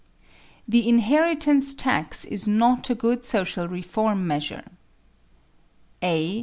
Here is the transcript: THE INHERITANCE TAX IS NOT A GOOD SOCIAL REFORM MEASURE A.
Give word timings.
THE 0.67 0.79
INHERITANCE 0.89 1.75
TAX 1.75 2.25
IS 2.25 2.47
NOT 2.47 2.89
A 2.89 2.95
GOOD 2.95 3.23
SOCIAL 3.23 3.67
REFORM 3.67 4.25
MEASURE 4.25 4.63
A. 6.01 6.39